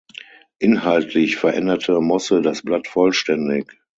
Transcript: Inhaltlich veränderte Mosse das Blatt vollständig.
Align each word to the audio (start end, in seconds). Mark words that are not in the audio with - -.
Inhaltlich 0.57 1.35
veränderte 1.37 2.01
Mosse 2.01 2.41
das 2.41 2.63
Blatt 2.63 2.87
vollständig. 2.87 3.71